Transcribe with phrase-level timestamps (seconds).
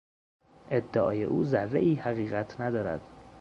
[0.71, 3.01] ادعای او ذرهای حقیقت ندارد.